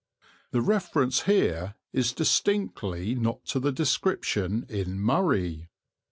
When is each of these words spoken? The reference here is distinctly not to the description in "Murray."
The 0.49 0.61
reference 0.61 1.25
here 1.25 1.75
is 1.93 2.11
distinctly 2.11 3.13
not 3.13 3.45
to 3.45 3.59
the 3.59 3.71
description 3.71 4.65
in 4.67 4.99
"Murray." 4.99 5.69